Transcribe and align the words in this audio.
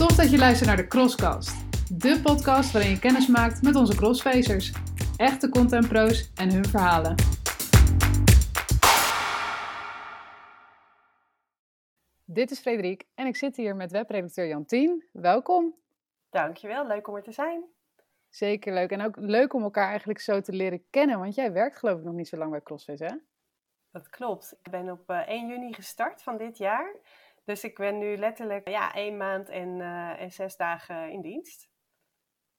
Tof 0.00 0.16
dat 0.16 0.30
je 0.30 0.38
luistert 0.38 0.68
naar 0.68 0.76
de 0.76 0.86
Crosscast. 0.86 1.56
De 2.02 2.20
podcast 2.22 2.72
waarin 2.72 2.90
je 2.90 2.98
kennis 2.98 3.26
maakt 3.26 3.62
met 3.62 3.76
onze 3.76 3.96
crossfacers. 3.96 4.72
Echte 5.16 5.48
contentpro's 5.48 6.30
en 6.34 6.52
hun 6.52 6.64
verhalen. 6.64 7.14
Dit 12.24 12.50
is 12.50 12.60
Frederik 12.60 13.06
en 13.14 13.26
ik 13.26 13.36
zit 13.36 13.56
hier 13.56 13.76
met 13.76 13.90
webredacteur 13.90 14.46
Jantien. 14.46 15.04
Welkom. 15.12 15.74
Dankjewel, 16.30 16.86
leuk 16.86 17.08
om 17.08 17.16
er 17.16 17.22
te 17.22 17.32
zijn. 17.32 17.64
Zeker 18.28 18.74
leuk. 18.74 18.90
En 18.90 19.00
ook 19.00 19.16
leuk 19.16 19.54
om 19.54 19.62
elkaar 19.62 19.88
eigenlijk 19.88 20.20
zo 20.20 20.40
te 20.40 20.52
leren 20.52 20.84
kennen, 20.90 21.18
want 21.18 21.34
jij 21.34 21.52
werkt 21.52 21.76
geloof 21.76 21.98
ik 21.98 22.04
nog 22.04 22.14
niet 22.14 22.28
zo 22.28 22.36
lang 22.36 22.50
bij 22.50 22.62
CrossFit, 22.62 22.98
hè? 22.98 23.14
Dat 23.92 24.08
klopt. 24.08 24.56
Ik 24.62 24.70
ben 24.70 24.90
op 24.90 25.10
1 25.10 25.26
eh, 25.26 25.48
juni 25.48 25.72
gestart 25.72 26.22
van 26.22 26.36
dit 26.36 26.58
jaar. 26.58 26.94
Dus 27.50 27.64
ik 27.64 27.76
ben 27.76 27.98
nu 27.98 28.16
letterlijk 28.16 28.68
ja, 28.68 28.94
één 28.94 29.16
maand 29.16 29.48
en, 29.48 29.68
uh, 29.78 30.20
en 30.20 30.30
zes 30.30 30.56
dagen 30.56 31.10
in 31.10 31.20
dienst. 31.20 31.68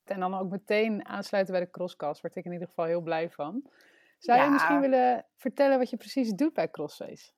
En 0.03 0.19
dan 0.19 0.33
ook 0.33 0.49
meteen 0.49 1.05
aansluiten 1.05 1.53
bij 1.53 1.63
de 1.63 1.69
Crosscast, 1.69 2.21
word 2.21 2.35
ik 2.35 2.45
in 2.45 2.51
ieder 2.51 2.67
geval 2.67 2.85
heel 2.85 3.01
blij 3.01 3.29
van. 3.29 3.69
Zou 4.17 4.41
je 4.41 4.49
misschien 4.49 4.79
willen 4.79 5.25
vertellen 5.35 5.77
wat 5.77 5.89
je 5.89 5.97
precies 5.97 6.31
doet 6.31 6.53
bij 6.53 6.69
Crossface? 6.69 7.31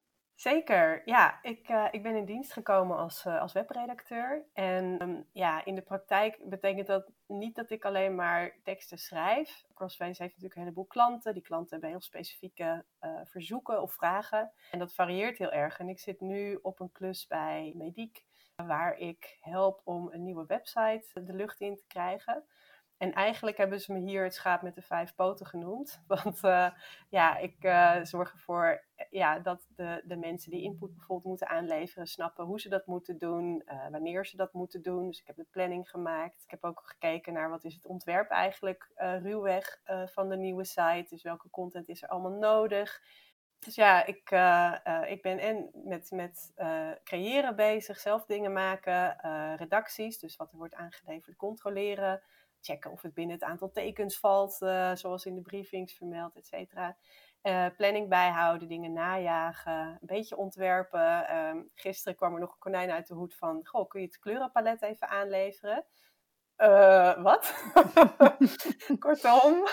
Zeker, 0.43 1.01
ja. 1.05 1.39
Ik, 1.41 1.69
uh, 1.69 1.87
ik 1.91 2.03
ben 2.03 2.15
in 2.15 2.25
dienst 2.25 2.53
gekomen 2.53 2.97
als, 2.97 3.25
uh, 3.25 3.41
als 3.41 3.53
webredacteur. 3.53 4.45
En 4.53 5.01
um, 5.01 5.25
ja, 5.31 5.65
in 5.65 5.75
de 5.75 5.81
praktijk 5.81 6.39
betekent 6.49 6.87
dat 6.87 7.11
niet 7.27 7.55
dat 7.55 7.69
ik 7.69 7.85
alleen 7.85 8.15
maar 8.15 8.57
teksten 8.63 8.97
schrijf. 8.97 9.65
Crossface 9.73 10.21
heeft 10.21 10.33
natuurlijk 10.33 10.55
een 10.55 10.61
heleboel 10.61 10.85
klanten. 10.85 11.33
Die 11.33 11.43
klanten 11.43 11.69
hebben 11.71 11.89
heel 11.89 12.01
specifieke 12.01 12.85
uh, 13.01 13.19
verzoeken 13.23 13.81
of 13.81 13.93
vragen. 13.93 14.51
En 14.71 14.79
dat 14.79 14.93
varieert 14.93 15.37
heel 15.37 15.51
erg. 15.51 15.79
En 15.79 15.89
ik 15.89 15.99
zit 15.99 16.21
nu 16.21 16.59
op 16.61 16.79
een 16.79 16.91
klus 16.91 17.27
bij 17.27 17.73
Mediek, 17.75 18.23
waar 18.55 18.97
ik 18.97 19.37
help 19.39 19.81
om 19.83 20.09
een 20.11 20.23
nieuwe 20.23 20.45
website 20.45 21.23
de 21.23 21.33
lucht 21.33 21.59
in 21.59 21.75
te 21.75 21.85
krijgen. 21.87 22.43
En 22.97 23.13
eigenlijk 23.13 23.57
hebben 23.57 23.79
ze 23.81 23.93
me 23.93 23.99
hier 23.99 24.23
het 24.23 24.33
schaap 24.33 24.61
met 24.61 24.75
de 24.75 24.81
vijf 24.81 25.15
poten 25.15 25.45
genoemd. 25.45 26.01
Want 26.07 26.43
uh, 26.43 26.69
ja, 27.09 27.37
ik 27.37 27.55
uh, 27.63 28.03
zorg 28.03 28.31
ervoor 28.31 28.83
ja, 29.09 29.39
dat 29.39 29.67
de, 29.75 30.01
de 30.05 30.15
mensen 30.15 30.51
die 30.51 30.61
input 30.61 30.93
bijvoorbeeld 30.93 31.27
moeten 31.27 31.47
aanleveren, 31.47 32.07
snappen 32.07 32.45
hoe 32.45 32.59
ze 32.59 32.69
dat 32.69 32.85
moeten 32.85 33.17
doen, 33.17 33.63
wanneer 33.91 34.25
ze 34.25 34.37
dat 34.37 34.53
moeten 34.53 34.81
doen. 34.81 35.07
Dus 35.07 35.19
ik 35.19 35.27
heb 35.27 35.35
de 35.35 35.47
planning 35.51 35.89
gemaakt. 35.89 36.43
Ik 36.43 36.51
heb 36.51 36.63
ook 36.63 36.81
gekeken 36.83 37.33
naar 37.33 37.49
wat 37.49 37.63
is 37.63 37.75
het 37.75 37.85
ontwerp 37.85 38.29
eigenlijk 38.29 38.91
ruwweg 38.95 39.81
van 40.05 40.29
de 40.29 40.37
nieuwe 40.37 40.63
site. 40.63 41.05
Dus 41.09 41.23
welke 41.23 41.49
content 41.49 41.89
is 41.89 42.03
er 42.03 42.09
allemaal 42.09 42.39
nodig. 42.39 43.01
Dus 43.59 43.75
ja, 43.75 44.05
ik, 44.05 44.31
ik 45.09 45.21
ben 45.21 45.39
en 45.39 45.69
met, 45.73 46.11
met 46.11 46.53
creëren 47.03 47.55
bezig, 47.55 47.99
zelf 47.99 48.25
dingen 48.25 48.53
maken, 48.53 49.17
redacties, 49.55 50.19
dus 50.19 50.35
wat 50.35 50.51
er 50.51 50.57
wordt 50.57 50.75
aangeleverd, 50.75 51.35
controleren 51.35 52.21
checken 52.63 52.91
of 52.91 53.01
het 53.01 53.13
binnen 53.13 53.35
het 53.35 53.43
aantal 53.43 53.71
tekens 53.71 54.19
valt, 54.19 54.61
uh, 54.61 54.95
zoals 54.95 55.25
in 55.25 55.35
de 55.35 55.41
briefings 55.41 55.93
vermeld, 55.93 56.35
et 56.35 56.47
cetera. 56.47 56.97
Uh, 57.43 57.65
planning 57.77 58.09
bijhouden, 58.09 58.67
dingen 58.67 58.93
najagen, 58.93 59.87
een 59.87 59.97
beetje 60.01 60.37
ontwerpen. 60.37 61.37
Um, 61.37 61.69
gisteren 61.75 62.17
kwam 62.17 62.33
er 62.33 62.39
nog 62.39 62.51
een 62.51 62.59
konijn 62.59 62.91
uit 62.91 63.07
de 63.07 63.13
hoed 63.13 63.35
van, 63.35 63.65
goh, 63.65 63.89
kun 63.89 64.01
je 64.01 64.05
het 64.05 64.19
kleurenpalet 64.19 64.81
even 64.81 65.09
aanleveren? 65.09 65.85
Uh, 66.57 67.23
wat? 67.23 67.53
Kortom, 68.99 69.67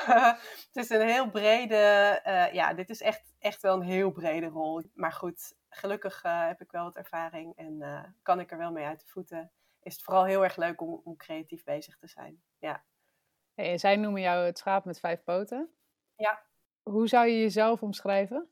het 0.66 0.70
is 0.72 0.90
een 0.90 1.08
heel 1.08 1.30
brede, 1.30 2.20
ja, 2.52 2.74
dit 2.74 2.90
is 2.90 3.00
echt, 3.00 3.34
echt 3.38 3.62
wel 3.62 3.74
een 3.74 3.88
heel 3.88 4.10
brede 4.10 4.46
rol. 4.46 4.82
Maar 4.94 5.12
goed, 5.12 5.54
gelukkig 5.68 6.22
heb 6.22 6.60
ik 6.60 6.70
wel 6.70 6.84
wat 6.84 6.96
ervaring 6.96 7.56
en 7.56 8.14
kan 8.22 8.40
ik 8.40 8.50
er 8.50 8.58
wel 8.58 8.72
mee 8.72 8.84
uit 8.84 9.00
de 9.00 9.06
voeten 9.06 9.52
is 9.82 9.92
het 9.92 10.02
vooral 10.02 10.24
heel 10.24 10.44
erg 10.44 10.56
leuk 10.56 10.80
om, 10.80 11.00
om 11.04 11.16
creatief 11.16 11.64
bezig 11.64 11.98
te 11.98 12.08
zijn. 12.08 12.42
Ja. 12.58 12.84
Hey, 13.54 13.78
zij 13.78 13.96
noemen 13.96 14.20
jou 14.20 14.44
het 14.44 14.58
schaap 14.58 14.84
met 14.84 15.00
vijf 15.00 15.22
poten. 15.22 15.70
Ja. 16.16 16.42
Hoe 16.82 17.08
zou 17.08 17.26
je 17.26 17.40
jezelf 17.40 17.82
omschrijven? 17.82 18.50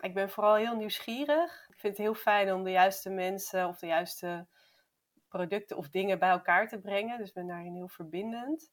Ik 0.00 0.14
ben 0.14 0.30
vooral 0.30 0.54
heel 0.54 0.76
nieuwsgierig. 0.76 1.66
Ik 1.68 1.78
vind 1.78 1.96
het 1.96 2.06
heel 2.06 2.14
fijn 2.14 2.52
om 2.52 2.64
de 2.64 2.70
juiste 2.70 3.10
mensen 3.10 3.68
of 3.68 3.78
de 3.78 3.86
juiste 3.86 4.46
producten 5.28 5.76
of 5.76 5.88
dingen 5.88 6.18
bij 6.18 6.30
elkaar 6.30 6.68
te 6.68 6.80
brengen. 6.80 7.18
Dus 7.18 7.28
ik 7.28 7.34
ben 7.34 7.46
daarin 7.46 7.74
heel 7.74 7.88
verbindend. 7.88 8.72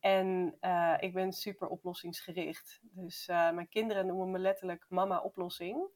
En 0.00 0.56
uh, 0.60 0.94
ik 0.98 1.12
ben 1.12 1.32
super 1.32 1.68
oplossingsgericht. 1.68 2.80
Dus 2.82 3.28
uh, 3.28 3.50
mijn 3.50 3.68
kinderen 3.68 4.06
noemen 4.06 4.30
me 4.30 4.38
letterlijk 4.38 4.86
mama 4.88 5.20
oplossing. 5.20 5.88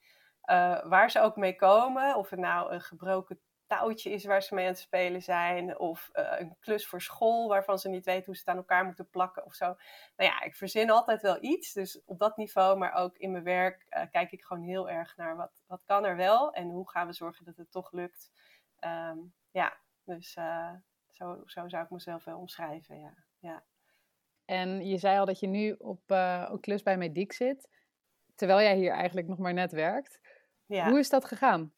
Uh, 0.51 0.85
waar 0.85 1.11
ze 1.11 1.21
ook 1.21 1.37
mee 1.37 1.57
komen, 1.57 2.17
of 2.17 2.31
het 2.31 2.41
nou 2.41 2.73
een 2.73 2.81
gebroken 2.81 3.41
touwtje 3.79 4.11
is 4.11 4.25
waar 4.25 4.43
ze 4.43 4.55
mee 4.55 4.65
aan 4.65 4.71
het 4.71 4.81
spelen 4.81 5.23
zijn. 5.23 5.79
Of 5.79 6.11
uh, 6.13 6.33
een 6.39 6.57
klus 6.61 6.87
voor 6.87 7.03
school 7.03 7.49
waarvan 7.49 7.79
ze 7.79 7.89
niet 7.89 8.05
weten 8.05 8.25
hoe 8.25 8.35
ze 8.35 8.41
het 8.41 8.51
aan 8.51 8.57
elkaar 8.57 8.85
moeten 8.85 9.09
plakken 9.09 9.45
of 9.45 9.55
zo. 9.55 9.65
Nou 10.17 10.31
ja, 10.31 10.43
ik 10.43 10.57
verzin 10.57 10.91
altijd 10.91 11.23
wel 11.23 11.39
iets. 11.41 11.73
Dus 11.73 12.05
op 12.05 12.19
dat 12.19 12.37
niveau, 12.37 12.79
maar 12.79 12.93
ook 12.93 13.17
in 13.17 13.31
mijn 13.31 13.45
werk, 13.45 13.87
uh, 13.91 14.03
kijk 14.11 14.33
ik 14.33 14.45
gewoon 14.45 14.63
heel 14.63 14.91
erg 14.91 15.17
naar 15.17 15.37
wat, 15.37 15.63
wat 15.67 15.83
kan 15.85 16.05
er 16.05 16.17
wel 16.17 16.53
en 16.53 16.71
hoe 16.71 16.91
gaan 16.91 17.07
we 17.07 17.13
zorgen 17.13 17.45
dat 17.45 17.57
het 17.57 17.71
toch 17.71 17.93
lukt. 17.93 18.31
Um, 18.85 19.35
ja, 19.51 19.77
dus 20.05 20.37
uh, 20.37 20.73
zo, 21.11 21.43
zo 21.45 21.69
zou 21.69 21.85
ik 21.85 21.91
mezelf 21.91 22.25
wel 22.25 22.39
omschrijven. 22.39 23.01
Ja. 23.01 23.15
ja. 23.39 23.63
En 24.45 24.87
je 24.87 24.99
zei 24.99 25.19
al 25.19 25.27
dat 25.27 25.41
je 25.41 25.47
nu 25.47 25.73
op 25.73 26.03
een 26.07 26.61
klus 26.61 26.83
bij 26.83 26.97
Mediek 26.97 27.33
zit, 27.33 27.69
terwijl 28.35 28.61
jij 28.61 28.77
hier 28.77 28.93
eigenlijk 28.93 29.27
nog 29.27 29.39
maar 29.39 29.55
net 29.55 29.73
werkt. 29.73 30.21
Ja. 30.67 30.89
Hoe 30.89 30.99
is 30.99 31.09
dat 31.09 31.25
gegaan? 31.25 31.73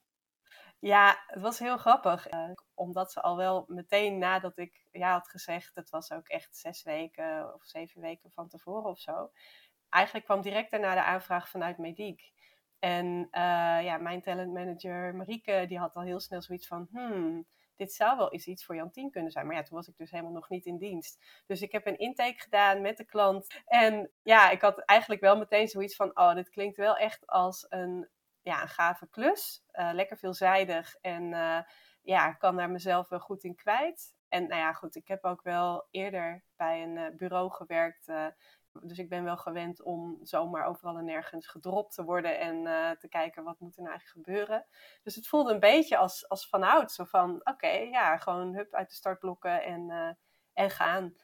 Ja, 0.83 1.23
het 1.27 1.43
was 1.43 1.59
heel 1.59 1.77
grappig. 1.77 2.33
Uh, 2.33 2.51
omdat 2.75 3.13
ze 3.13 3.21
al 3.21 3.37
wel 3.37 3.65
meteen 3.67 4.19
nadat 4.19 4.59
ik 4.59 4.87
ja 4.91 5.13
had 5.13 5.29
gezegd, 5.29 5.75
het 5.75 5.91
was 5.91 6.13
ook 6.13 6.29
echt 6.29 6.57
zes 6.57 6.83
weken 6.83 7.55
of 7.55 7.65
zeven 7.65 8.01
weken 8.01 8.31
van 8.31 8.49
tevoren 8.49 8.91
of 8.91 8.99
zo. 8.99 9.31
Eigenlijk 9.89 10.25
kwam 10.25 10.41
direct 10.41 10.71
daarna 10.71 10.95
de 10.95 11.03
aanvraag 11.03 11.49
vanuit 11.49 11.79
Mediek. 11.79 12.33
En 12.79 13.07
uh, 13.07 13.85
ja, 13.85 13.97
mijn 13.97 14.23
talentmanager 14.23 15.15
Marieke, 15.15 15.65
die 15.69 15.79
had 15.79 15.95
al 15.95 16.03
heel 16.03 16.21
snel 16.21 16.43
zoiets 16.43 16.67
van, 16.67 16.89
hmm, 16.93 17.47
dit 17.77 17.93
zou 17.93 18.17
wel 18.17 18.33
eens 18.33 18.47
iets 18.47 18.65
voor 18.65 18.75
Jantien 18.75 19.11
kunnen 19.11 19.33
zijn. 19.33 19.47
Maar 19.47 19.57
ja, 19.57 19.63
toen 19.63 19.77
was 19.77 19.89
ik 19.89 19.97
dus 19.97 20.11
helemaal 20.11 20.33
nog 20.33 20.49
niet 20.49 20.67
in 20.67 20.79
dienst. 20.79 21.43
Dus 21.47 21.63
ik 21.63 21.73
heb 21.73 21.87
een 21.87 21.99
intake 21.99 22.41
gedaan 22.41 22.81
met 22.81 22.97
de 22.97 23.05
klant. 23.05 23.63
En 23.65 24.11
ja, 24.23 24.51
ik 24.51 24.61
had 24.61 24.79
eigenlijk 24.79 25.21
wel 25.21 25.37
meteen 25.37 25.69
zoiets 25.69 25.97
van, 25.97 26.19
oh, 26.19 26.35
dit 26.35 26.49
klinkt 26.49 26.77
wel 26.77 26.97
echt 26.97 27.27
als 27.27 27.67
een 27.69 28.09
ja, 28.43 28.63
een 28.63 28.69
gave 28.69 29.09
klus. 29.09 29.65
Uh, 29.73 29.91
lekker 29.93 30.17
veelzijdig 30.17 30.95
en 31.01 31.23
uh, 31.23 31.59
ja, 32.03 32.33
kan 32.33 32.57
daar 32.57 32.71
mezelf 32.71 33.09
wel 33.09 33.21
goed 33.21 33.45
in 33.45 33.55
kwijt. 33.55 34.15
En 34.29 34.49
nou 34.49 34.61
ja, 34.61 34.73
goed, 34.73 34.95
ik 34.95 35.09
heb 35.09 35.25
ook 35.25 35.43
wel 35.43 35.87
eerder 35.91 36.45
bij 36.57 36.83
een 36.83 36.97
uh, 36.97 37.17
bureau 37.17 37.51
gewerkt. 37.51 38.07
dus 38.83 38.99
ik 38.99 39.09
ben 39.09 39.25
wel 39.25 39.37
gewend 39.37 39.83
om 39.83 40.19
zomaar 40.23 40.67
overal 40.67 40.99
en 40.99 41.05
nergens 41.05 41.47
gedropt 41.47 41.95
te 41.95 42.05
worden 42.05 42.39
en 42.39 42.65
te 42.99 43.09
kijken 43.09 43.45
wat 43.45 43.61
moet 43.61 43.77
er 43.77 43.83
nou 43.83 43.95
eigenlijk 43.95 44.27
gebeuren. 44.27 44.67
Dus 45.03 45.15
het 45.15 45.29
voelde 45.29 45.53
een 45.53 45.61
beetje 45.61 45.97
als, 45.97 46.29
als 46.29 46.49
vanuit, 46.49 46.93
zo 46.93 47.05
van 47.05 47.41
oké, 47.45 47.69
ja, 47.69 48.17
gewoon 48.17 48.55
hup 48.55 48.75
uit 48.75 48.89
de 48.89 48.95
startblokken 48.95 49.63
en, 49.63 50.17
en 50.53 50.71
gaan. 50.71 51.15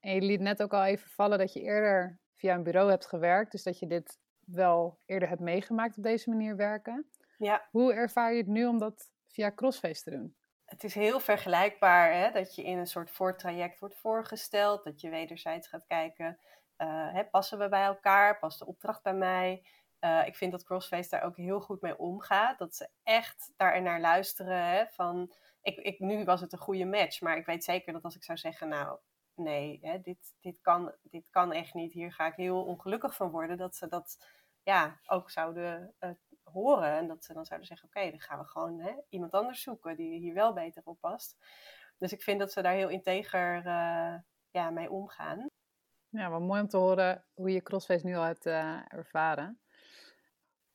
En 0.00 0.14
je 0.14 0.20
liet 0.20 0.40
net 0.40 0.62
ook 0.62 0.72
al 0.72 0.84
even 0.84 1.10
vallen 1.10 1.38
dat 1.38 1.52
je 1.52 1.60
eerder 1.60 2.20
via 2.34 2.54
een 2.54 2.62
bureau 2.62 2.90
hebt 2.90 3.06
gewerkt, 3.06 3.52
dus 3.52 3.62
dat 3.62 3.78
je 3.78 3.86
dit 3.86 4.18
wel 4.46 4.98
eerder 5.06 5.28
hebt 5.28 5.40
meegemaakt 5.40 5.96
op 5.96 6.02
deze 6.02 6.30
manier 6.30 6.56
werken. 6.56 7.10
Ja. 7.38 7.68
Hoe 7.70 7.94
ervaar 7.94 8.32
je 8.32 8.38
het 8.38 8.46
nu 8.46 8.66
om 8.66 8.78
dat 8.78 9.12
via 9.28 9.52
Crossface 9.54 10.02
te 10.02 10.10
doen? 10.10 10.36
Het 10.64 10.84
is 10.84 10.94
heel 10.94 11.20
vergelijkbaar 11.20 12.12
hè, 12.12 12.30
dat 12.30 12.54
je 12.54 12.62
in 12.62 12.78
een 12.78 12.86
soort 12.86 13.10
voortraject 13.10 13.80
wordt 13.80 13.96
voorgesteld, 13.96 14.84
dat 14.84 15.00
je 15.00 15.10
wederzijds 15.10 15.68
gaat 15.68 15.86
kijken, 15.86 16.38
uh, 16.78 17.12
hè, 17.12 17.24
passen 17.24 17.58
we 17.58 17.68
bij 17.68 17.84
elkaar, 17.84 18.38
past 18.38 18.58
de 18.58 18.66
opdracht 18.66 19.02
bij 19.02 19.14
mij? 19.14 19.66
Uh, 20.00 20.26
ik 20.26 20.36
vind 20.36 20.52
dat 20.52 20.64
Crossface 20.64 21.08
daar 21.08 21.22
ook 21.22 21.36
heel 21.36 21.60
goed 21.60 21.80
mee 21.80 21.98
omgaat, 21.98 22.58
dat 22.58 22.76
ze 22.76 22.88
echt 23.02 23.52
daar 23.56 23.82
naar 23.82 24.00
luisteren 24.00 24.64
hè, 24.64 24.86
van, 24.86 25.32
ik, 25.62 25.76
ik, 25.76 25.98
nu 25.98 26.24
was 26.24 26.40
het 26.40 26.52
een 26.52 26.58
goede 26.58 26.84
match, 26.84 27.20
maar 27.20 27.36
ik 27.36 27.46
weet 27.46 27.64
zeker 27.64 27.92
dat 27.92 28.02
als 28.02 28.16
ik 28.16 28.24
zou 28.24 28.38
zeggen, 28.38 28.68
nou, 28.68 28.98
nee, 29.36 29.78
hè, 29.82 30.00
dit, 30.00 30.34
dit, 30.40 30.60
kan, 30.60 30.94
dit 31.02 31.30
kan 31.30 31.52
echt 31.52 31.74
niet, 31.74 31.92
hier 31.92 32.12
ga 32.12 32.26
ik 32.26 32.34
heel 32.34 32.64
ongelukkig 32.64 33.14
van 33.14 33.30
worden, 33.30 33.56
dat 33.56 33.76
ze 33.76 33.88
dat 33.88 34.16
ja, 34.62 35.00
ook 35.06 35.30
zouden 35.30 35.94
uh, 36.00 36.10
horen. 36.42 36.92
En 36.96 37.08
dat 37.08 37.24
ze 37.24 37.32
dan 37.32 37.44
zouden 37.44 37.68
zeggen, 37.68 37.88
oké, 37.88 38.10
dan 38.10 38.20
gaan 38.20 38.38
we 38.38 38.44
gewoon 38.44 38.80
hè, 38.80 38.92
iemand 39.08 39.32
anders 39.32 39.62
zoeken 39.62 39.96
die 39.96 40.18
hier 40.18 40.34
wel 40.34 40.52
beter 40.52 40.82
op 40.84 41.00
past. 41.00 41.36
Dus 41.98 42.12
ik 42.12 42.22
vind 42.22 42.38
dat 42.38 42.52
ze 42.52 42.62
daar 42.62 42.74
heel 42.74 42.88
integer 42.88 43.56
uh, 43.56 44.14
ja, 44.50 44.70
mee 44.70 44.90
omgaan. 44.90 45.46
Ja, 46.08 46.30
wat 46.30 46.40
mooi 46.40 46.60
om 46.60 46.68
te 46.68 46.76
horen 46.76 47.24
hoe 47.34 47.50
je 47.50 47.62
CrossFace 47.62 48.06
nu 48.06 48.14
al 48.14 48.22
hebt 48.22 48.46
uh, 48.46 48.92
ervaren. 48.92 49.60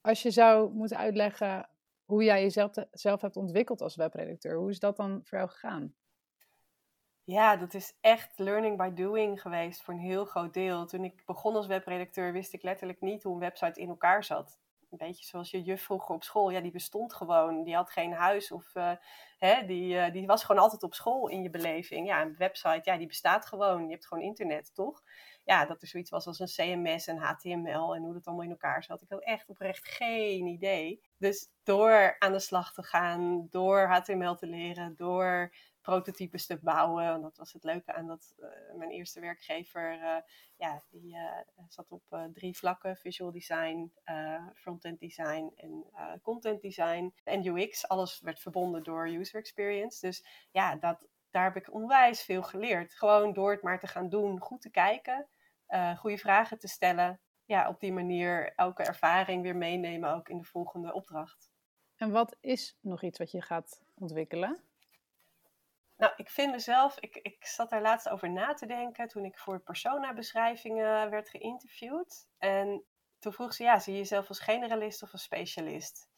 Als 0.02 0.22
je 0.22 0.32
zou 0.32 0.74
moeten 0.74 0.98
uitleggen 0.98 1.70
hoe 2.06 2.24
jij 2.24 2.42
jezelf 2.42 2.72
zelf 2.92 3.22
hebt 3.22 3.36
ontwikkeld 3.36 3.82
als 3.82 3.96
webredacteur, 3.96 4.58
hoe 4.58 4.70
is 4.70 4.80
dat 4.80 4.98
dan 4.98 5.22
voor 5.24 5.38
jou 5.38 5.50
gegaan? 5.50 5.96
Ja, 7.30 7.56
dat 7.56 7.74
is 7.74 7.94
echt 8.02 8.40
learning 8.40 8.78
by 8.78 8.90
doing 8.94 9.42
geweest 9.42 9.82
voor 9.82 9.94
een 9.94 10.00
heel 10.00 10.26
groot 10.26 10.54
deel. 10.54 10.86
Toen 10.86 11.04
ik 11.04 11.26
begon 11.26 11.56
als 11.56 11.68
webredacteur 11.68 12.34
wist 12.34 12.54
ik 12.54 12.64
letterlijk 12.64 13.02
niet 13.02 13.24
hoe 13.24 13.34
een 13.34 13.40
website 13.40 13.80
in 13.80 13.90
elkaar 13.90 14.24
zat. 14.24 14.60
een 14.90 14.98
beetje 14.98 15.26
zoals 15.26 15.52
je 15.52 15.62
juf 15.62 15.84
vroeger 15.84 16.16
op 16.16 16.24
school. 16.24 16.50
Ja, 16.50 16.62
die 16.62 16.72
bestond 16.72 17.14
gewoon. 17.14 17.64
Die 17.64 17.76
had 17.76 17.90
geen 17.90 18.14
huis 18.14 18.52
of 18.52 18.74
hè, 19.38 19.66
die, 19.66 20.12
die 20.12 20.28
was 20.28 20.44
gewoon 20.44 20.62
altijd 20.62 20.84
op 20.84 20.94
school 20.94 21.28
in 21.28 21.42
je 21.44 21.50
beleving. 21.50 22.08
Ja, 22.08 22.22
een 22.22 22.36
website, 22.38 22.82
ja, 22.84 22.98
die 22.98 23.08
bestaat 23.08 23.46
gewoon. 23.46 23.86
Je 23.86 23.92
hebt 23.92 24.08
gewoon 24.08 24.24
internet, 24.24 24.76
toch? 24.76 25.04
Ja, 25.44 25.66
dat 25.66 25.82
er 25.82 25.88
zoiets 25.88 26.10
was 26.10 26.28
als 26.28 26.40
een 26.40 26.48
CMS 26.48 27.08
en 27.08 27.18
HTML 27.18 27.96
en 27.96 28.04
hoe 28.04 28.14
dat 28.14 28.26
allemaal 28.26 28.46
in 28.46 28.52
elkaar 28.52 28.84
zat. 28.84 29.02
Ik 29.02 29.10
had 29.10 29.24
echt 29.24 29.50
oprecht 29.50 29.88
geen 29.88 30.46
idee. 30.46 31.02
Dus 31.18 31.50
door 31.64 32.16
aan 32.20 32.32
de 32.32 32.40
slag 32.40 32.74
te 32.74 32.84
gaan, 32.84 33.48
door 33.50 33.88
HTML 33.88 34.36
te 34.36 34.48
leren, 34.48 34.96
door 34.96 35.52
prototypes 35.90 36.46
te 36.46 36.60
bouwen. 36.62 37.06
Want 37.06 37.22
dat 37.22 37.38
was 37.38 37.54
het 37.54 37.64
leuke 37.64 37.94
aan 37.94 38.08
dat 38.08 38.34
uh, 38.38 38.78
mijn 38.78 38.90
eerste 38.90 39.20
werkgever, 39.20 39.94
uh, 39.94 40.18
ja, 40.58 40.84
die 40.90 41.16
uh, 41.16 41.40
zat 41.68 41.92
op 41.92 42.30
drie 42.34 42.58
vlakken: 42.58 42.98
visual 42.98 43.32
design, 43.32 43.94
front-end 44.54 45.00
design 45.00 45.52
en 45.56 45.86
content 46.22 46.62
design 46.62 47.14
en 47.24 47.46
UX. 47.46 47.88
Alles 47.88 48.20
werd 48.20 48.40
verbonden 48.40 48.84
door 48.84 49.08
user 49.08 49.40
experience. 49.40 50.06
Dus 50.06 50.48
ja, 50.52 50.76
dat, 50.76 51.08
daar 51.30 51.44
heb 51.44 51.56
ik 51.56 51.74
onwijs 51.74 52.24
veel 52.24 52.44
geleerd. 52.44 52.94
Gewoon 52.94 53.34
door 53.34 53.52
het 53.52 53.62
maar 53.62 53.80
te 53.80 53.88
gaan 53.88 54.10
doen, 54.10 54.40
goed 54.40 54.62
te 54.62 54.70
kijken, 54.70 55.28
goede 55.98 56.18
vragen 56.18 56.60
te 56.60 56.68
stellen. 56.68 57.20
Ja, 57.46 57.68
op 57.68 57.80
die 57.80 57.94
manier 57.94 58.54
elke 58.56 58.84
ervaring 58.84 59.44
weer 59.44 59.56
meenemen, 59.56 60.14
ook 60.14 60.30
in 60.30 60.38
de 60.38 60.44
volgende 60.44 60.94
opdracht. 60.94 61.52
En 61.96 62.12
wat 62.12 62.38
is 62.40 62.78
nog 62.82 63.04
iets 63.04 63.18
wat 63.18 63.32
je 63.32 63.42
gaat 63.42 63.82
ontwikkelen? 63.96 64.64
Nou, 66.00 66.14
ik 66.16 66.30
vind 66.30 66.52
mezelf, 66.52 67.00
ik, 67.00 67.16
ik 67.16 67.46
zat 67.46 67.70
daar 67.70 67.82
laatst 67.82 68.10
over 68.10 68.30
na 68.30 68.54
te 68.54 68.66
denken 68.66 69.08
toen 69.08 69.26
ik 69.26 69.38
voor 69.38 69.60
persona-beschrijvingen 69.60 71.10
werd 71.10 71.30
geïnterviewd. 71.30 72.28
En 72.38 72.86
toen 73.20 73.34
vroeg 73.34 73.54
ze, 73.54 73.64
ja, 73.64 73.80
zie 73.80 73.94
je 73.94 74.00
jezelf 74.00 74.28
als 74.28 74.40
generalist 74.40 75.04
of 75.04 75.12
als 75.12 75.24
specialist? 75.24 76.10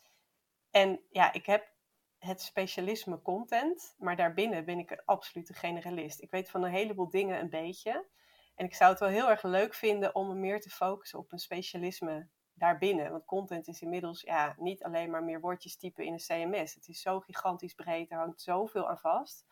En 0.72 1.02
ja, 1.10 1.34
ik 1.34 1.46
heb 1.46 1.74
het 2.18 2.42
specialisme 2.42 3.22
content, 3.22 3.96
maar 3.98 4.16
daarbinnen 4.16 4.66
ben 4.66 4.80
ik 4.80 4.92
een 4.92 5.06
absolute 5.06 5.54
generalist. 5.54 6.22
Ik 6.22 6.32
weet 6.32 6.50
van 6.50 6.64
een 6.64 6.72
heleboel 6.72 7.10
dingen 7.10 7.40
een 7.40 7.50
beetje. 7.50 8.08
En 8.56 8.66
ik 8.66 8.76
zou 8.76 8.92
het 8.92 9.00
wel 9.00 9.10
heel 9.10 9.30
erg 9.30 9.44
leuk 9.44 9.74
vinden 9.74 10.16
om 10.16 10.28
me 10.28 10.36
meer 10.36 10.62
te 10.62 10.70
focussen 10.70 11.20
op 11.20 11.32
een 11.32 11.40
specialisme 11.40 12.30
daarbinnen. 12.54 13.12
Want 13.12 13.26
content 13.26 13.68
is 13.68 13.82
inmiddels 13.82 14.22
ja, 14.22 14.56
niet 14.58 14.84
alleen 14.84 15.10
maar 15.10 15.24
meer 15.24 15.40
woordjes 15.40 15.78
typen 15.78 16.06
in 16.06 16.14
een 16.14 16.20
CMS. 16.20 16.74
Het 16.74 16.88
is 16.88 17.02
zo 17.02 17.20
gigantisch 17.20 17.74
breed, 17.74 18.12
er 18.12 18.18
hangt 18.18 18.42
zoveel 18.42 18.90
aan 18.90 19.00
vast. 19.00 19.46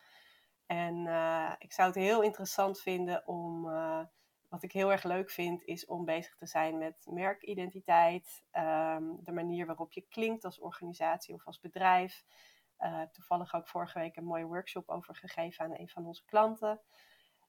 En 0.70 1.06
uh, 1.06 1.52
ik 1.58 1.72
zou 1.72 1.88
het 1.88 1.96
heel 1.96 2.22
interessant 2.22 2.80
vinden 2.80 3.26
om, 3.26 3.68
uh, 3.68 4.04
wat 4.48 4.62
ik 4.62 4.72
heel 4.72 4.90
erg 4.92 5.02
leuk 5.02 5.30
vind, 5.30 5.62
is 5.64 5.86
om 5.86 6.04
bezig 6.04 6.36
te 6.36 6.46
zijn 6.46 6.78
met 6.78 7.06
merkidentiteit, 7.08 8.42
um, 8.52 9.18
de 9.24 9.32
manier 9.32 9.66
waarop 9.66 9.92
je 9.92 10.06
klinkt 10.08 10.44
als 10.44 10.60
organisatie 10.60 11.34
of 11.34 11.46
als 11.46 11.60
bedrijf. 11.60 12.24
Uh, 12.78 13.02
toevallig 13.02 13.54
ook 13.54 13.68
vorige 13.68 13.98
week 13.98 14.16
een 14.16 14.24
mooie 14.24 14.44
workshop 14.44 14.88
over 14.88 15.16
gegeven 15.16 15.64
aan 15.64 15.78
een 15.78 15.88
van 15.88 16.06
onze 16.06 16.24
klanten. 16.24 16.80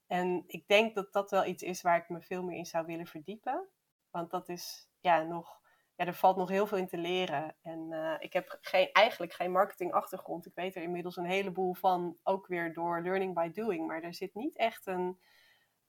En 0.07 0.43
ik 0.47 0.67
denk 0.67 0.95
dat 0.95 1.13
dat 1.13 1.31
wel 1.31 1.45
iets 1.45 1.63
is 1.63 1.81
waar 1.81 1.97
ik 1.97 2.09
me 2.09 2.21
veel 2.21 2.43
meer 2.43 2.57
in 2.57 2.65
zou 2.65 2.85
willen 2.85 3.07
verdiepen. 3.07 3.69
Want 4.09 4.31
dat 4.31 4.49
is 4.49 4.89
ja, 4.99 5.21
nog 5.21 5.61
ja, 6.01 6.07
er 6.07 6.13
valt 6.13 6.37
nog 6.37 6.49
heel 6.49 6.67
veel 6.67 6.77
in 6.77 6.87
te 6.87 6.97
leren. 6.97 7.55
En 7.61 7.91
uh, 7.91 8.15
ik 8.19 8.33
heb 8.33 8.57
geen, 8.61 8.91
eigenlijk 8.91 9.33
geen 9.33 9.51
marketingachtergrond. 9.51 10.45
Ik 10.45 10.55
weet 10.55 10.75
er 10.75 10.81
inmiddels 10.81 11.17
een 11.17 11.25
heleboel 11.25 11.73
van, 11.73 12.17
ook 12.23 12.47
weer 12.47 12.73
door 12.73 13.01
learning 13.01 13.33
by 13.33 13.51
doing. 13.51 13.87
Maar 13.87 14.01
er 14.01 14.13
zit 14.13 14.33
niet 14.33 14.57
echt 14.57 14.87
een, 14.87 15.19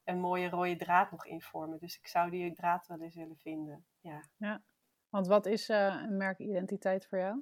een 0.05 0.21
mooie 0.21 0.49
rode 0.49 0.77
draad 0.77 1.11
nog 1.11 1.27
in 1.27 1.43
voor 1.43 1.69
me. 1.69 1.79
Dus 1.79 1.99
ik 1.99 2.07
zou 2.07 2.31
die 2.31 2.53
draad 2.53 2.87
wel 2.87 3.01
eens 3.01 3.15
willen 3.15 3.37
vinden. 3.37 3.87
Ja. 4.01 4.23
ja. 4.37 4.63
Want 5.09 5.27
wat 5.27 5.47
is 5.47 5.69
uh, 5.69 6.03
een 6.03 6.17
merkidentiteit 6.17 7.07
voor 7.07 7.19
jou? 7.19 7.41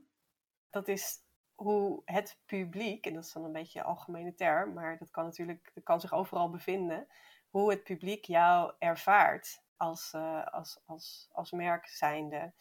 Dat 0.71 0.89
is 0.89 1.19
hoe 1.55 2.03
het 2.05 2.39
publiek, 2.45 3.07
en 3.07 3.15
dat 3.15 3.25
is 3.25 3.33
dan 3.33 3.45
een 3.45 3.53
beetje 3.53 3.79
een 3.79 3.85
algemene 3.85 4.35
term, 4.35 4.73
maar 4.73 4.99
dat 4.99 5.11
kan 5.11 5.25
natuurlijk, 5.25 5.71
dat 5.75 5.85
kan 5.85 6.01
zich 6.01 6.13
overal 6.13 6.51
bevinden, 6.51 7.07
hoe 7.49 7.71
het 7.71 7.85
publiek 7.85 8.25
jou 8.25 8.73
ervaart 8.79 9.63
als, 9.81 10.13
uh, 10.17 10.47
als, 10.47 10.81
als, 10.85 11.29
als 11.33 11.51
merk 11.51 11.87
zijnde. 11.87 12.53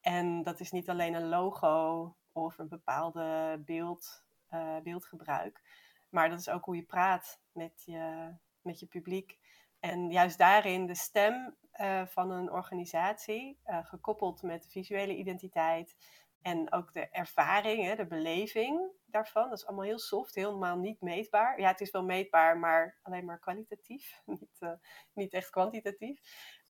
En 0.00 0.42
dat 0.42 0.60
is 0.60 0.70
niet 0.70 0.90
alleen 0.90 1.14
een 1.14 1.28
logo 1.28 2.16
of 2.32 2.58
een 2.58 2.68
bepaalde 2.68 3.60
beeld, 3.64 4.24
uh, 4.50 4.78
beeldgebruik, 4.78 5.62
maar 6.08 6.28
dat 6.28 6.38
is 6.38 6.48
ook 6.48 6.64
hoe 6.64 6.76
je 6.76 6.82
praat 6.82 7.40
met 7.52 7.82
je, 7.84 8.34
met 8.62 8.80
je 8.80 8.86
publiek. 8.86 9.38
En 9.80 10.10
juist 10.10 10.38
daarin 10.38 10.86
de 10.86 10.94
stem 10.94 11.56
uh, 11.80 12.06
van 12.06 12.30
een 12.30 12.50
organisatie, 12.52 13.58
gekoppeld 13.64 14.42
met 14.42 14.62
de 14.62 14.68
visuele 14.68 15.16
identiteit 15.16 15.96
en 16.42 16.72
ook 16.72 16.92
de 16.92 17.08
ervaring, 17.08 17.84
hè, 17.84 17.94
de 17.94 18.06
beleving 18.06 18.90
daarvan. 19.06 19.48
Dat 19.48 19.58
is 19.58 19.66
allemaal 19.66 19.84
heel 19.84 19.98
soft, 19.98 20.34
helemaal 20.34 20.78
niet 20.78 21.00
meetbaar. 21.00 21.60
Ja, 21.60 21.68
het 21.68 21.80
is 21.80 21.90
wel 21.90 22.04
meetbaar, 22.04 22.58
maar 22.58 22.98
alleen 23.02 23.24
maar 23.24 23.38
kwalitatief, 23.38 24.20
niet, 24.26 24.78
niet 25.12 25.32
echt 25.32 25.50
kwantitatief 25.50 26.20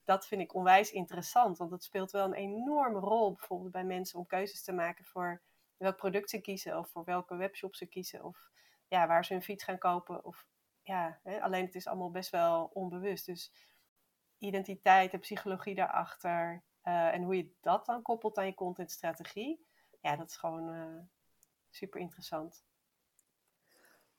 dat 0.04 0.26
vind 0.26 0.40
ik 0.40 0.54
onwijs 0.54 0.92
interessant. 0.92 1.58
Want 1.58 1.70
het 1.70 1.84
speelt 1.84 2.10
wel 2.10 2.24
een 2.24 2.34
enorme 2.34 2.98
rol 2.98 3.32
bijvoorbeeld 3.32 3.72
bij 3.72 3.84
mensen 3.84 4.18
om 4.18 4.26
keuzes 4.26 4.62
te 4.62 4.72
maken 4.72 5.04
voor 5.04 5.42
welk 5.76 5.96
product 5.96 6.30
ze 6.30 6.40
kiezen 6.40 6.78
of 6.78 6.90
voor 6.90 7.04
welke 7.04 7.36
webshop 7.36 7.74
ze 7.74 7.86
kiezen 7.86 8.24
of 8.24 8.50
ja, 8.88 9.06
waar 9.06 9.24
ze 9.24 9.32
hun 9.32 9.42
fiets 9.42 9.64
gaan 9.64 9.78
kopen. 9.78 10.24
Of, 10.24 10.46
ja, 10.82 11.20
hè, 11.22 11.42
alleen 11.42 11.64
het 11.64 11.74
is 11.74 11.86
allemaal 11.86 12.10
best 12.10 12.30
wel 12.30 12.70
onbewust. 12.72 13.26
Dus 13.26 13.52
identiteit 14.38 15.12
en 15.12 15.20
psychologie 15.20 15.74
daarachter 15.74 16.62
uh, 16.84 17.14
en 17.14 17.22
hoe 17.22 17.36
je 17.36 17.50
dat 17.60 17.86
dan 17.86 18.02
koppelt 18.02 18.38
aan 18.38 18.46
je 18.46 18.54
contentstrategie, 18.54 19.66
ja, 20.00 20.16
dat 20.16 20.28
is 20.28 20.36
gewoon 20.36 20.74
uh, 20.74 21.00
super 21.70 22.00
interessant. 22.00 22.64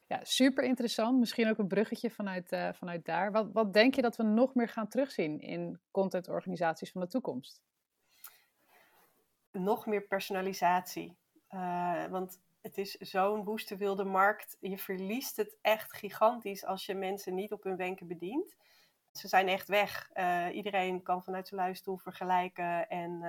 Ja, 0.07 0.19
super 0.23 0.63
interessant. 0.63 1.19
Misschien 1.19 1.49
ook 1.49 1.57
een 1.57 1.67
bruggetje 1.67 2.11
vanuit, 2.11 2.51
uh, 2.51 2.73
vanuit 2.73 3.05
daar. 3.05 3.31
Wat, 3.31 3.51
wat 3.51 3.73
denk 3.73 3.95
je 3.95 4.01
dat 4.01 4.15
we 4.15 4.23
nog 4.23 4.55
meer 4.55 4.69
gaan 4.69 4.87
terugzien 4.87 5.39
in 5.39 5.79
contentorganisaties 5.91 6.91
van 6.91 7.01
de 7.01 7.07
toekomst? 7.07 7.61
Nog 9.51 9.85
meer 9.85 10.01
personalisatie. 10.01 11.17
Want 12.09 12.41
het 12.61 12.77
is 12.77 12.91
zo'n 12.91 13.43
woeste 13.43 13.75
wilde 13.75 14.03
markt. 14.03 14.57
Je 14.59 14.77
verliest 14.77 15.37
het 15.37 15.57
echt 15.61 15.93
gigantisch 15.93 16.65
als 16.65 16.85
je 16.85 16.95
mensen 16.95 17.35
niet 17.35 17.51
op 17.51 17.63
hun 17.63 17.75
wenken 17.75 18.07
bedient. 18.07 18.55
Ze 19.17 19.27
zijn 19.27 19.47
echt 19.47 19.67
weg. 19.67 20.09
Uh, 20.13 20.55
iedereen 20.55 21.03
kan 21.03 21.23
vanuit 21.23 21.47
zijn 21.47 21.59
luistoel 21.59 21.97
vergelijken 21.97 22.89
en 22.89 23.21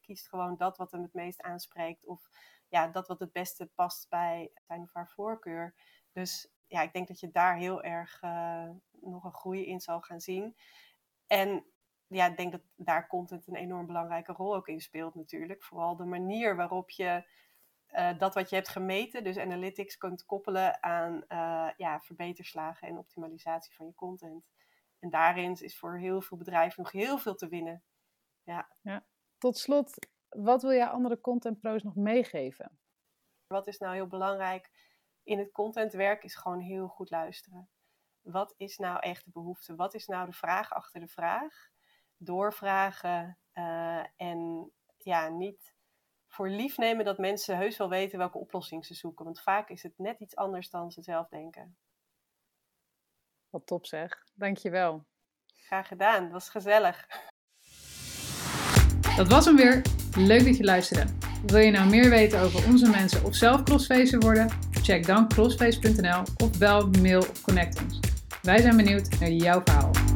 kiest 0.00 0.28
gewoon 0.28 0.56
dat 0.56 0.76
wat 0.76 0.92
hem 0.92 1.02
het 1.02 1.14
meest 1.14 1.42
aanspreekt. 1.42 2.06
Of 2.06 2.28
ja, 2.68 2.88
dat 2.88 3.08
wat 3.08 3.20
het 3.20 3.32
beste 3.32 3.66
past 3.74 4.08
bij 4.08 4.52
zijn 4.66 4.82
of 4.82 4.92
haar 4.92 5.08
voorkeur. 5.08 5.74
Dus 6.12 6.52
ja, 6.66 6.82
ik 6.82 6.92
denk 6.92 7.08
dat 7.08 7.20
je 7.20 7.30
daar 7.30 7.56
heel 7.56 7.82
erg 7.82 8.22
uh, 8.22 8.70
nog 9.00 9.24
een 9.24 9.34
groei 9.34 9.66
in 9.66 9.80
zal 9.80 10.00
gaan 10.00 10.20
zien. 10.20 10.56
En 11.26 11.64
ja, 12.06 12.26
ik 12.26 12.36
denk 12.36 12.52
dat 12.52 12.62
daar 12.76 13.06
content 13.06 13.46
een 13.46 13.56
enorm 13.56 13.86
belangrijke 13.86 14.32
rol 14.32 14.54
ook 14.54 14.68
in 14.68 14.80
speelt 14.80 15.14
natuurlijk. 15.14 15.64
Vooral 15.64 15.96
de 15.96 16.04
manier 16.04 16.56
waarop 16.56 16.90
je 16.90 17.28
dat 18.18 18.34
wat 18.34 18.50
je 18.50 18.56
hebt 18.56 18.68
gemeten, 18.68 19.24
dus 19.24 19.38
analytics, 19.38 19.96
kunt 19.96 20.24
koppelen 20.24 20.82
aan 20.82 21.24
ja, 21.76 22.00
verbeterslagen 22.00 22.88
en 22.88 22.98
optimalisatie 22.98 23.74
van 23.74 23.86
je 23.86 23.94
content. 23.94 24.44
En 25.06 25.12
daarin 25.12 25.52
is 25.52 25.78
voor 25.78 25.98
heel 25.98 26.20
veel 26.20 26.36
bedrijven 26.36 26.82
nog 26.82 26.92
heel 26.92 27.18
veel 27.18 27.34
te 27.34 27.48
winnen. 27.48 27.82
Ja. 28.42 28.70
ja. 28.82 29.06
Tot 29.38 29.58
slot, 29.58 30.08
wat 30.28 30.62
wil 30.62 30.72
jij 30.72 30.86
andere 30.86 31.20
contentpro's 31.20 31.82
nog 31.82 31.94
meegeven? 31.94 32.78
Wat 33.46 33.66
is 33.66 33.78
nou 33.78 33.94
heel 33.94 34.06
belangrijk? 34.06 34.70
in 35.26 35.38
het 35.38 35.52
contentwerk 35.52 36.24
is 36.24 36.34
gewoon 36.34 36.60
heel 36.60 36.88
goed 36.88 37.10
luisteren. 37.10 37.68
Wat 38.20 38.54
is 38.56 38.76
nou 38.76 38.98
echt 39.00 39.24
de 39.24 39.30
behoefte? 39.30 39.74
Wat 39.74 39.94
is 39.94 40.06
nou 40.06 40.26
de 40.26 40.32
vraag 40.32 40.72
achter 40.72 41.00
de 41.00 41.08
vraag? 41.08 41.68
Doorvragen 42.16 43.38
uh, 43.52 44.04
en 44.16 44.70
ja, 44.96 45.28
niet 45.28 45.74
voor 46.26 46.48
lief 46.48 46.76
nemen 46.76 47.04
dat 47.04 47.18
mensen 47.18 47.56
heus 47.56 47.76
wel 47.76 47.88
weten 47.88 48.18
welke 48.18 48.38
oplossing 48.38 48.86
ze 48.86 48.94
zoeken. 48.94 49.24
Want 49.24 49.40
vaak 49.42 49.68
is 49.68 49.82
het 49.82 49.98
net 49.98 50.20
iets 50.20 50.36
anders 50.36 50.70
dan 50.70 50.90
ze 50.90 51.02
zelf 51.02 51.28
denken. 51.28 51.76
Wat 53.50 53.66
top 53.66 53.86
zeg. 53.86 54.24
Dankjewel. 54.34 55.06
Graag 55.66 55.88
gedaan. 55.88 56.22
Het 56.22 56.32
was 56.32 56.48
gezellig. 56.48 57.06
Dat 59.16 59.28
was 59.28 59.44
hem 59.44 59.56
weer. 59.56 59.82
Leuk 60.16 60.44
dat 60.44 60.56
je 60.56 60.64
luisterde. 60.64 61.12
Wil 61.46 61.58
je 61.58 61.70
nou 61.70 61.88
meer 61.88 62.10
weten 62.10 62.40
over 62.40 62.66
onze 62.66 62.90
mensen 62.90 63.24
of 63.24 63.34
zelf 63.34 63.62
crossfacer 63.62 64.20
worden? 64.20 64.50
Check 64.70 65.06
dan 65.06 65.28
crossface.nl 65.28 66.22
of 66.36 66.58
bel, 66.58 66.88
mail 67.02 67.20
of 67.20 67.42
connect 67.42 67.82
ons. 67.82 68.00
Wij 68.42 68.58
zijn 68.58 68.76
benieuwd 68.76 69.18
naar 69.20 69.30
jouw 69.30 69.60
verhaal. 69.64 70.15